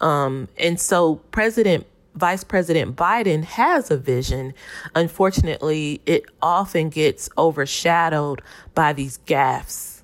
[0.00, 4.54] Um, and so President Vice President Biden has a vision.
[4.94, 8.42] Unfortunately, it often gets overshadowed
[8.74, 10.02] by these gaffes.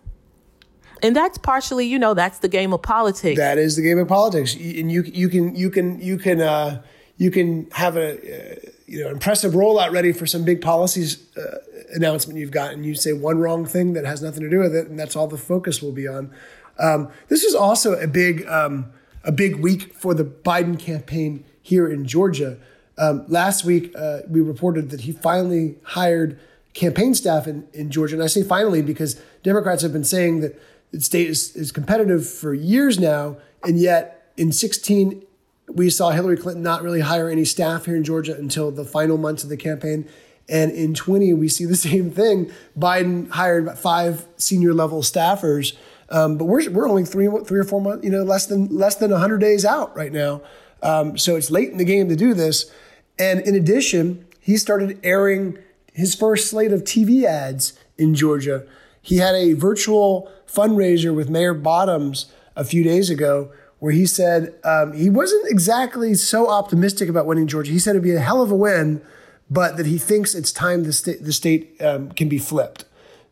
[1.03, 3.39] And that's partially, you know, that's the game of politics.
[3.39, 4.55] That is the game of politics.
[4.55, 6.83] And you you can you can you can uh,
[7.19, 11.59] you can have a uh, you know impressive rollout ready for some big policies uh,
[11.95, 14.75] announcement you've got, and you say one wrong thing that has nothing to do with
[14.75, 16.33] it, and that's all the focus will be on.
[16.79, 18.93] Um, this is also a big um,
[19.27, 22.59] a big week for the Biden campaign here in Georgia.
[22.97, 26.39] Um, last week, uh, we reported that he finally hired
[26.73, 28.15] campaign staff in, in Georgia.
[28.15, 30.61] And I say finally because Democrats have been saying that
[30.93, 33.37] the state is, is competitive for years now.
[33.65, 35.25] And yet in 16,
[35.69, 39.19] we saw Hillary Clinton not really hire any staff here in Georgia until the final
[39.19, 40.09] months of the campaign.
[40.49, 42.53] And in 20, we see the same thing.
[42.79, 45.77] Biden hired five senior level staffers.
[46.09, 48.95] Um, but we're, we're only three, three or four months, you know, less than, less
[48.97, 50.43] than 100 days out right now.
[50.83, 52.71] Um, so it's late in the game to do this.
[53.19, 55.59] And in addition, he started airing
[55.93, 58.65] his first slate of TV ads in Georgia.
[59.01, 64.55] He had a virtual fundraiser with Mayor Bottoms a few days ago where he said
[64.65, 67.73] um, he wasn't exactly so optimistic about winning Georgia.
[67.73, 69.03] He said it'd be a hell of a win,
[69.51, 72.85] but that he thinks it's time the state the state um, can be flipped.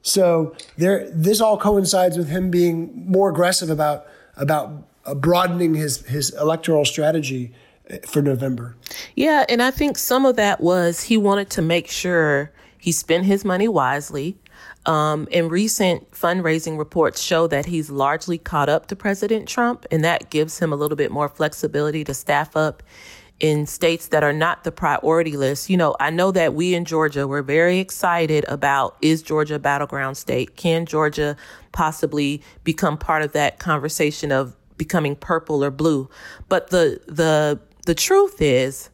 [0.04, 4.70] So there, this all coincides with him being more aggressive about about
[5.06, 7.52] uh, broadening his his electoral strategy
[7.90, 8.76] uh, for November.
[9.16, 13.24] Yeah, and I think some of that was he wanted to make sure he spent
[13.24, 14.38] his money wisely.
[14.86, 20.04] Um, and recent fundraising reports show that he's largely caught up to President Trump, and
[20.04, 22.82] that gives him a little bit more flexibility to staff up
[23.40, 25.68] in states that are not the priority list.
[25.68, 29.58] You know, I know that we in Georgia, we're very excited about is Georgia a
[29.58, 30.56] battleground state?
[30.56, 31.36] Can Georgia
[31.72, 36.08] possibly become part of that conversation of becoming purple or blue.
[36.48, 38.90] But the the the truth is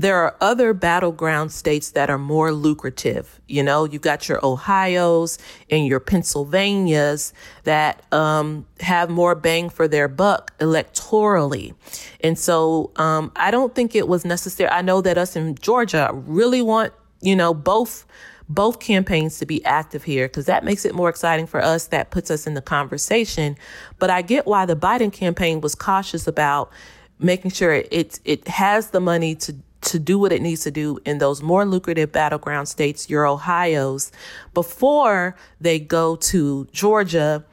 [0.00, 3.38] there are other battleground states that are more lucrative.
[3.48, 5.38] You know, you've got your Ohio's
[5.68, 7.34] and your Pennsylvanias
[7.64, 11.74] that um, have more bang for their buck electorally.
[12.22, 14.70] And so um, I don't think it was necessary.
[14.70, 18.06] I know that us in Georgia really want, you know, both
[18.48, 21.86] both campaigns to be active here because that makes it more exciting for us.
[21.88, 23.56] That puts us in the conversation.
[24.00, 26.72] But I get why the Biden campaign was cautious about
[27.18, 30.98] making sure it it has the money to to do what it needs to do
[31.04, 34.12] in those more lucrative battleground states, your Ohio's,
[34.54, 37.44] before they go to Georgia.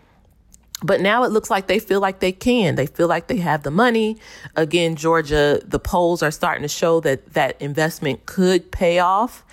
[0.84, 2.75] But now it looks like they feel like they can.
[2.75, 4.17] They feel like they have the money.
[4.55, 9.43] Again, Georgia, the polls are starting to show that that investment could pay off.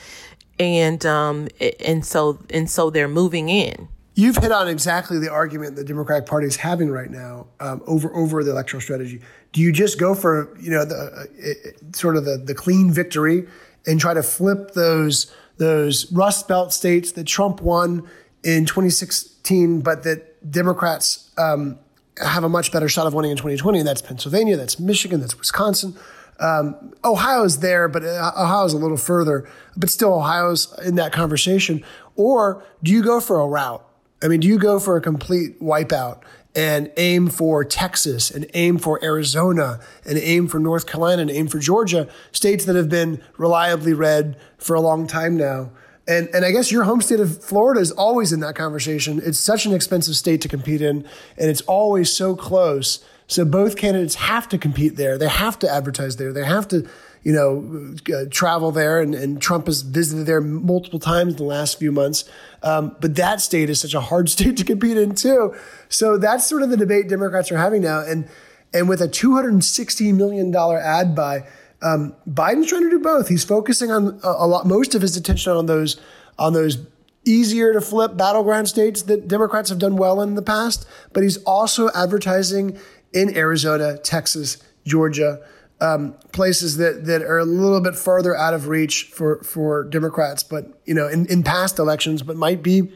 [0.59, 1.49] And um
[1.81, 3.89] and so and so they're moving in.
[4.17, 8.15] You've hit on exactly the argument the Democratic Party is having right now um, over
[8.15, 9.21] over the electoral strategy.
[9.53, 13.49] Do you just go for you know the uh, sort of the, the clean victory
[13.87, 18.09] and try to flip those those Rust Belt states that Trump won
[18.45, 21.79] in 2016, but that Democrats um,
[22.23, 23.81] have a much better shot of winning in 2020?
[23.81, 25.97] And that's Pennsylvania, that's Michigan, that's Wisconsin.
[26.41, 31.85] Um, Ohio's there, but uh, Ohio's a little further, but still Ohio's in that conversation.
[32.17, 33.85] Or do you go for a route?
[34.25, 36.23] I mean, do you go for a complete wipeout
[36.57, 41.47] and aim for Texas and aim for Arizona and aim for North Carolina and aim
[41.47, 45.71] for Georgia, states that have been reliably red for a long time now?
[46.09, 49.21] And, and I guess your home state of Florida is always in that conversation.
[49.23, 51.07] It's such an expensive state to compete in,
[51.37, 53.05] and it's always so close.
[53.27, 55.19] So both candidates have to compete there.
[55.19, 56.33] They have to advertise there.
[56.33, 56.89] They have to
[57.25, 61.45] you know, uh, travel there, and, and, Trump has visited there multiple times in the
[61.45, 62.25] last few months.
[62.63, 65.55] Um, but that state is such a hard state to compete in too.
[65.89, 68.29] So that's sort of the debate Democrats are having now, and
[68.73, 71.47] and with a two hundred and sixty million dollar ad buy,
[71.83, 73.29] um, Biden's trying to do both.
[73.29, 75.99] He's focusing on a, a lot, most of his attention on those
[76.39, 76.87] on those
[77.25, 81.39] easier to flip battleground states that Democrats have done well in the past, but he's
[81.45, 82.79] also advertising
[83.15, 85.41] in Arizona, Texas, Georgia,
[85.81, 90.43] um, places that that are a little bit further out of reach for for Democrats,
[90.43, 92.91] but you know, in, in past elections, but might be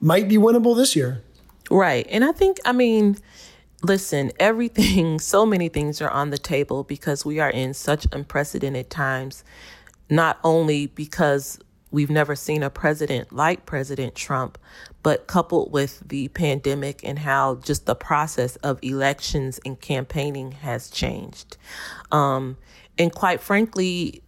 [0.00, 1.22] might be winnable this year.
[1.70, 3.16] Right, and I think I mean.
[3.82, 8.90] Listen, everything, so many things are on the table because we are in such unprecedented
[8.90, 9.42] times,
[10.10, 11.58] not only because
[11.90, 14.58] we've never seen a president like President Trump,
[15.02, 20.90] but coupled with the pandemic and how just the process of elections and campaigning has
[20.90, 21.56] changed.
[22.12, 22.56] Um,
[22.98, 24.22] and quite frankly,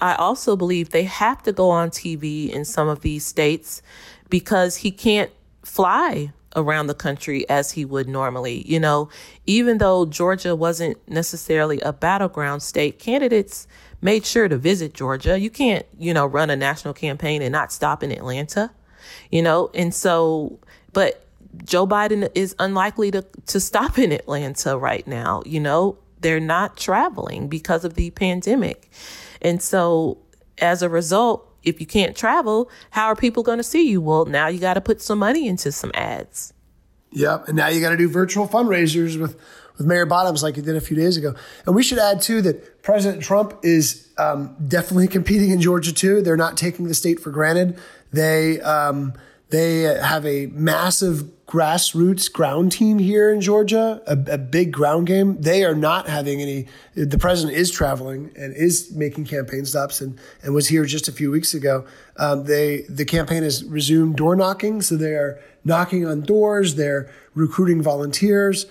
[0.00, 3.82] I also believe they have to go on TV in some of these states
[4.28, 5.30] because he can't
[5.62, 8.66] fly around the country as he would normally.
[8.66, 9.08] You know,
[9.46, 13.66] even though Georgia wasn't necessarily a battleground state, candidates
[14.00, 15.38] made sure to visit Georgia.
[15.38, 18.70] You can't, you know, run a national campaign and not stop in Atlanta
[19.30, 20.58] you know, and so,
[20.92, 21.24] but
[21.64, 25.42] Joe Biden is unlikely to, to stop in Atlanta right now.
[25.46, 28.90] You know, they're not traveling because of the pandemic.
[29.40, 30.18] And so
[30.58, 34.00] as a result, if you can't travel, how are people going to see you?
[34.00, 36.52] Well, now you got to put some money into some ads.
[37.12, 37.48] Yep.
[37.48, 39.38] And now you got to do virtual fundraisers with,
[39.80, 41.34] with Mayor Bottoms like he did a few days ago.
[41.64, 46.20] And we should add, too, that President Trump is um, definitely competing in Georgia, too.
[46.20, 47.78] They're not taking the state for granted.
[48.12, 49.14] They um,
[49.48, 55.40] they have a massive grassroots ground team here in Georgia, a, a, big ground game.
[55.40, 56.68] They are not having any.
[56.94, 61.12] The president is traveling and is making campaign stops, and and was here just a
[61.12, 61.86] few weeks ago.
[62.18, 66.74] Um, they the campaign has resumed door knocking, so they are knocking on doors.
[66.74, 68.66] They're recruiting volunteers.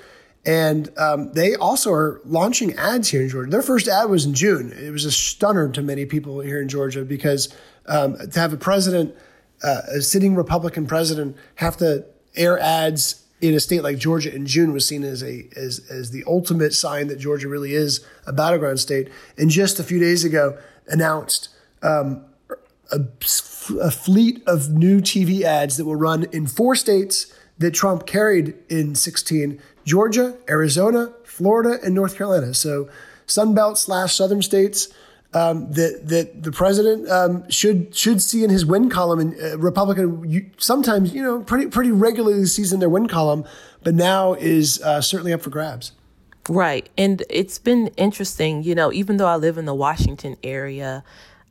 [0.46, 3.52] And um, they also are launching ads here in Georgia.
[3.52, 4.72] Their first ad was in June.
[4.72, 7.54] It was a stunner to many people here in Georgia because
[7.88, 9.16] um, to have a president
[9.64, 14.46] uh, a sitting Republican president have to air ads in a state like Georgia in
[14.46, 18.34] June was seen as a as as the ultimate sign that Georgia really is a
[18.34, 19.10] battleground state.
[19.38, 21.50] And just a few days ago, announced
[21.82, 22.26] um,
[22.92, 23.02] a,
[23.80, 28.56] a fleet of new TV ads that will run in four states that Trump carried
[28.70, 32.54] in 16: Georgia, Arizona, Florida, and North Carolina.
[32.54, 32.90] So
[33.28, 34.90] Sunbelt slash Southern states
[35.34, 39.20] um, that that the president um, should should see in his win column.
[39.20, 43.46] And uh, Republican you, sometimes you know pretty pretty regularly sees in their win column,
[43.84, 45.92] but now is uh, certainly up for grabs.
[46.48, 48.64] Right, and it's been interesting.
[48.64, 51.04] You know, even though I live in the Washington area,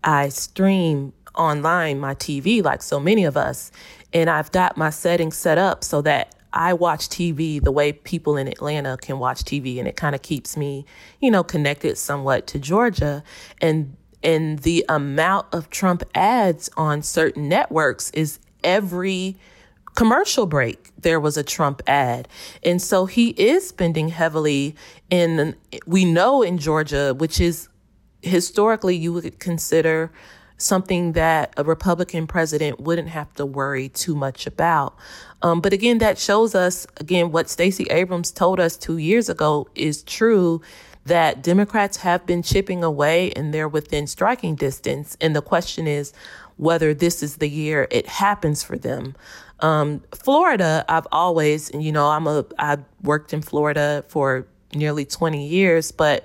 [0.02, 3.70] I stream online my TV like so many of us,
[4.12, 8.36] and I've got my settings set up so that I watch TV the way people
[8.36, 10.86] in Atlanta can watch TV, and it kind of keeps me,
[11.20, 13.22] you know, connected somewhat to Georgia.
[13.60, 19.36] And and the amount of Trump ads on certain networks is every
[19.94, 22.28] commercial break there was a Trump ad.
[22.62, 24.74] And so he is spending heavily
[25.10, 25.54] in
[25.86, 27.68] we know in Georgia, which is
[28.22, 30.10] historically you would consider
[30.58, 34.96] something that a Republican president wouldn't have to worry too much about.
[35.40, 39.68] Um, but again, that shows us again what Stacey Abrams told us two years ago
[39.74, 40.60] is true
[41.06, 45.16] that Democrats have been chipping away and they're within striking distance.
[45.20, 46.12] And the question is
[46.56, 49.14] whether this is the year it happens for them.
[49.60, 55.46] Um, Florida, I've always, you know, I'm a, I worked in Florida for nearly 20
[55.46, 56.24] years, but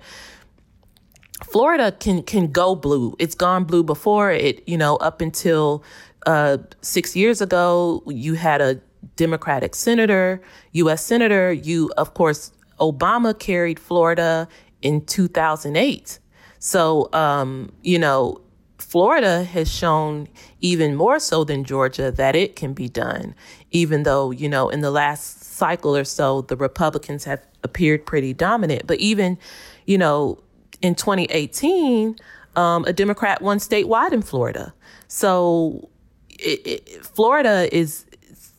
[1.54, 3.16] Florida can can go blue.
[3.20, 4.32] It's gone blue before.
[4.32, 5.84] It you know up until
[6.26, 8.82] uh, six years ago, you had a
[9.18, 10.41] Democratic senator,
[10.72, 11.06] U.S.
[11.06, 11.54] senator.
[11.54, 14.47] You of course Obama carried Florida
[14.82, 16.18] in 2008.
[16.58, 18.41] So um, you know
[18.80, 20.28] Florida has shown
[20.60, 23.36] even more so than Georgia that it can be done,
[23.70, 28.34] even though, you know, in the last cycle or so, the Republicans have appeared pretty
[28.34, 28.88] dominant.
[28.88, 29.38] But even,
[29.86, 30.39] you know,
[30.84, 32.16] in 2018,
[32.56, 34.74] um, a Democrat won statewide in Florida.
[35.08, 35.90] So
[36.30, 38.06] it, it, Florida is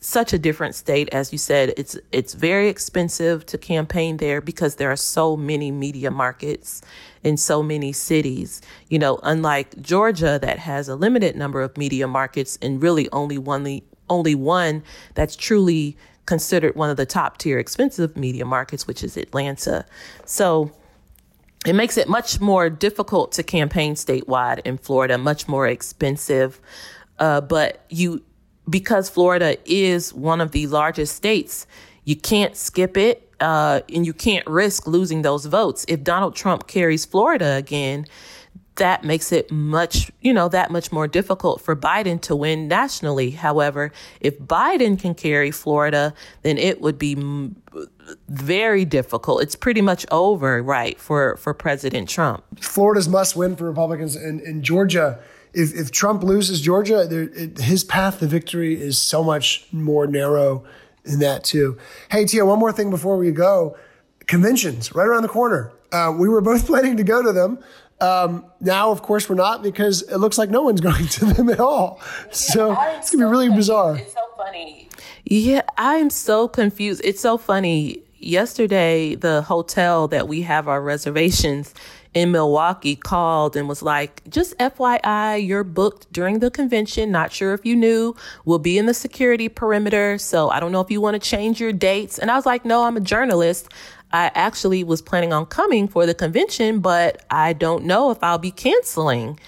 [0.01, 1.73] such a different state, as you said.
[1.77, 6.81] It's it's very expensive to campaign there because there are so many media markets
[7.23, 8.61] in so many cities.
[8.89, 13.37] You know, unlike Georgia that has a limited number of media markets and really only
[13.37, 19.03] one only one that's truly considered one of the top tier expensive media markets, which
[19.03, 19.85] is Atlanta.
[20.25, 20.71] So
[21.65, 26.59] it makes it much more difficult to campaign statewide in Florida, much more expensive.
[27.17, 28.23] Uh, but you,
[28.69, 31.65] because Florida is one of the largest states,
[32.03, 35.85] you can't skip it, uh, and you can't risk losing those votes.
[35.87, 38.05] If Donald Trump carries Florida again,
[38.75, 43.31] that makes it much, you know, that much more difficult for Biden to win nationally.
[43.31, 47.15] However, if Biden can carry Florida, then it would be
[48.27, 49.41] very difficult.
[49.41, 52.43] It's pretty much over, right, for, for President Trump.
[52.59, 54.15] Florida's must win for Republicans.
[54.15, 55.19] And in Georgia,
[55.53, 60.07] if, if Trump loses Georgia, there, it, his path to victory is so much more
[60.07, 60.63] narrow
[61.03, 61.77] in that, too.
[62.09, 63.77] Hey, Tia, one more thing before we go.
[64.27, 65.71] Conventions right around the corner.
[65.91, 67.59] Uh, we were both planning to go to them.
[68.01, 71.49] Um, now, of course, we're not because it looks like no one's going to them
[71.49, 72.01] at all.
[72.31, 73.99] So it's gonna be really bizarre.
[74.37, 74.89] Funny.
[75.23, 77.01] Yeah, I'm so confused.
[77.03, 78.01] It's so funny.
[78.19, 81.73] Yesterday, the hotel that we have our reservations
[82.13, 87.11] in Milwaukee called and was like, just FYI, you're booked during the convention.
[87.11, 88.15] Not sure if you knew.
[88.45, 90.17] We'll be in the security perimeter.
[90.17, 92.17] So I don't know if you want to change your dates.
[92.17, 93.69] And I was like, no, I'm a journalist.
[94.11, 98.37] I actually was planning on coming for the convention, but I don't know if I'll
[98.37, 99.39] be canceling.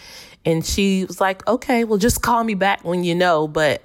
[0.46, 3.48] And she was like, okay, well, just call me back when you know.
[3.48, 3.82] But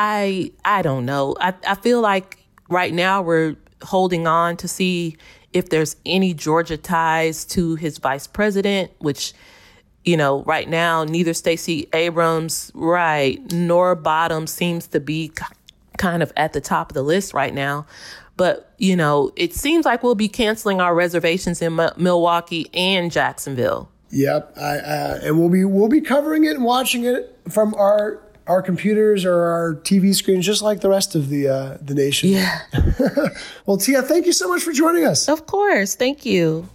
[0.00, 1.34] I, I don't know.
[1.40, 2.38] I, I feel like
[2.68, 5.16] right now we're holding on to see
[5.52, 9.32] if there's any Georgia ties to his vice president, which,
[10.04, 15.32] you know, right now, neither Stacey Abrams, right, nor Bottom seems to be
[15.96, 17.84] kind of at the top of the list right now.
[18.36, 23.10] But, you know, it seems like we'll be canceling our reservations in M- Milwaukee and
[23.10, 23.90] Jacksonville.
[24.10, 28.22] Yep, I, uh, and we'll be we'll be covering it and watching it from our
[28.48, 32.30] our computers or our TV screens, just like the rest of the uh, the nation.
[32.30, 32.60] Yeah.
[33.66, 35.28] well, Tia, thank you so much for joining us.
[35.28, 36.68] Of course, thank you.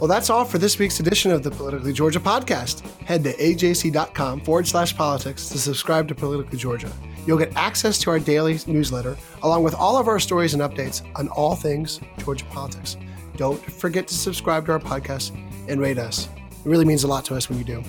[0.00, 2.80] Well, that's all for this week's edition of the Politically Georgia podcast.
[3.06, 6.92] Head to ajc.com forward slash politics to subscribe to Politically Georgia.
[7.26, 11.00] You'll get access to our daily newsletter, along with all of our stories and updates
[11.18, 12.98] on all things Georgia politics.
[13.36, 15.32] Don't forget to subscribe to our podcast
[15.68, 16.28] and rate us.
[16.64, 17.82] It really means a lot to us when you do.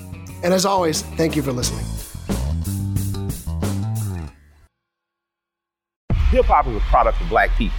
[0.44, 1.86] And as always, thank you for listening.
[6.32, 7.78] Hip hop is a product of black people.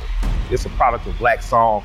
[0.51, 1.85] It's a product of black song